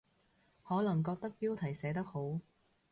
[0.63, 2.39] 可能覺得標題寫得好